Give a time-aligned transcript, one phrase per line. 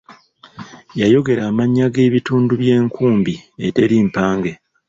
[1.13, 3.33] Yogera amannya g’ebitundu by’enkumbi
[3.67, 4.51] eteri mpange.